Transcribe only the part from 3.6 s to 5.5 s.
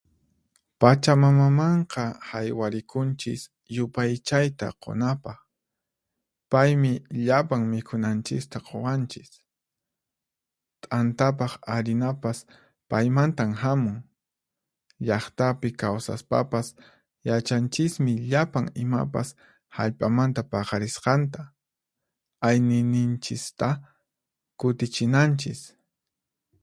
yupaychayta qunapaq.